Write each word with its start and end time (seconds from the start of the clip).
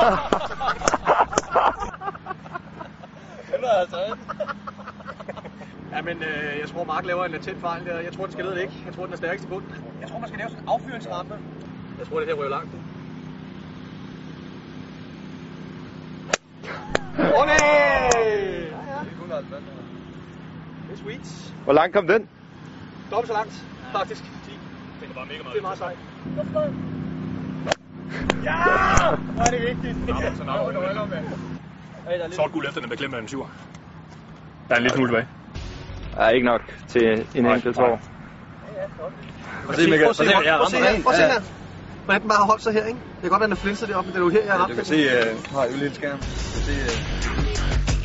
150. 0.00 0.40
Ja, 5.92 6.02
men 6.02 6.22
øh, 6.22 6.58
jeg 6.60 6.68
tror, 6.68 6.84
Mark 6.84 7.04
laver 7.04 7.24
en 7.24 7.30
latent 7.30 7.60
fejl 7.60 7.86
der. 7.86 8.00
Jeg 8.00 8.12
tror, 8.12 8.24
den 8.24 8.32
skal 8.32 8.44
ned 8.44 8.56
ikke. 8.56 8.72
Jeg 8.86 8.94
tror, 8.94 9.04
den 9.04 9.12
er 9.12 9.16
stærkest 9.16 9.44
i 9.44 9.48
bunden. 9.48 9.74
Jeg 10.00 10.08
tror, 10.10 10.18
man 10.18 10.28
skal 10.28 10.38
lave 10.38 10.50
sådan 10.50 10.64
en 10.64 10.68
affyringsrampe. 10.68 11.34
Jeg 11.98 12.06
tror, 12.08 12.18
det 12.18 12.28
her 12.28 12.34
ryger 12.34 12.50
langt. 12.50 12.70
Åh, 17.18 17.40
oh, 17.40 17.46
nej! 17.46 17.50
Ja, 17.50 17.62
ja. 18.92 18.98
Det 20.88 20.92
er 20.92 20.96
sweet. 20.96 21.54
Hvor 21.64 21.72
langt 21.72 21.96
kom 21.96 22.06
den? 22.06 22.28
Dobbelt 23.10 23.26
så 23.28 23.32
langt, 23.32 23.64
faktisk. 23.92 24.24
10. 24.24 24.30
Det 25.00 25.10
er 25.10 25.14
bare 25.14 25.26
mega 25.26 25.42
meget. 25.42 25.52
Det 25.52 25.58
er 25.58 25.62
meget 25.62 25.78
sejt. 25.78 25.96
Ja! 28.44 28.59
Hvor 29.40 29.46
er 29.46 29.50
det 29.50 29.60
vigtigt. 29.68 29.96
så 30.36 30.44
nok. 30.44 32.32
Sort 32.32 32.52
guld 32.52 32.66
efter 32.68 32.80
den 32.80 32.90
beklemmer 32.90 33.18
en 33.18 33.28
syver. 33.28 33.46
Der 34.68 34.74
er 34.74 34.78
en 34.78 34.82
lille 34.82 34.94
smule 34.96 35.08
tilbage. 35.10 35.26
Ja, 36.18 36.28
ikke 36.28 36.46
nok 36.46 36.60
til 36.88 37.26
en 37.34 37.42
Nej, 37.44 37.54
enkelt 37.54 37.76
nej. 37.76 37.86
år. 37.88 38.00
Prøv 39.64 39.70
at 39.70 39.76
se, 39.76 39.90
Michael. 39.90 40.04
Prøv 40.04 40.10
at 40.10 40.16
se, 40.16 40.24
Prøv 40.24 40.62
at 40.62 40.70
se, 40.70 40.70
prøv 40.70 40.70
at 40.70 40.70
se 40.70 40.76
her. 40.82 40.92
den. 40.94 41.02
Prøv 41.02 41.12
at 41.12 41.18
se 41.18 41.22
Ja. 41.24 41.32
her. 41.32 41.40
Hvordan 42.04 42.20
den 42.20 42.28
bare 42.28 42.38
har 42.38 42.46
holdt 42.46 42.62
sig 42.62 42.72
her, 42.72 42.84
ikke? 42.86 43.00
Det 43.14 43.20
kan 43.20 43.30
godt 43.30 43.40
være, 43.40 43.46
den 43.50 43.52
er 43.52 43.60
flinset 43.64 43.88
deroppe, 43.88 44.06
men 44.08 44.14
det 44.14 44.20
er 44.20 44.24
jo 44.24 44.30
her, 44.30 44.42
jeg 44.44 44.52
har 44.52 44.58
ramt 44.60 44.70
Du 44.70 44.74
kan 44.76 44.84
se, 44.84 44.98
uh, 45.06 45.54
har 45.54 45.64
jo 45.64 45.72
lille 45.76 45.94
skærm. 45.94 46.18
Du 46.18 46.24
kan 46.24 46.62
se, 46.68 46.72
uh, 46.72 47.99